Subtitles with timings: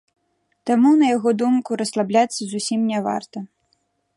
[0.69, 3.37] Таму, на яго думку, расслабляцца зусім не варта.